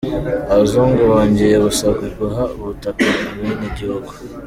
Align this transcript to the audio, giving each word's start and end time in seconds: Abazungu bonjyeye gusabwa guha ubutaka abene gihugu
Abazungu 0.53 0.99
bonjyeye 1.11 1.57
gusabwa 1.65 2.05
guha 2.19 2.43
ubutaka 2.57 3.05
abene 3.31 3.67
gihugu 3.77 4.11